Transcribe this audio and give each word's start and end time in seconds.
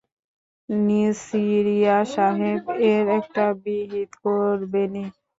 Neisseria 0.69 1.97
সাহেব 2.13 2.61
এর 2.89 3.05
একটা 3.19 3.45
বিহিত 3.63 4.11
করবেনই। 4.23 5.05